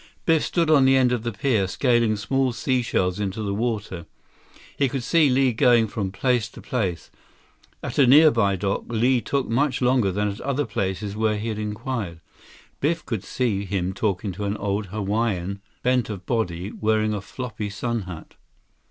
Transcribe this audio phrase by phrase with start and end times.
[0.25, 4.07] Biff stood on the end of the pier, scaling small sea shells into the water.
[4.75, 7.11] He could see Li going from place to place.
[7.83, 11.49] At a nearby dock, Li took much longer than at the other places where he
[11.49, 12.19] had inquired.
[12.79, 17.69] Biff could see him talking to an old Hawaiian, bent of body, wearing a floppy
[17.69, 18.33] sun hat.